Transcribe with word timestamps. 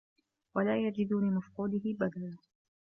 وَلَا 0.55 0.77
يَجِدُ 0.77 1.13
لِمَفْقُودِهِ 1.13 1.95
بَدَلًا 1.99 2.37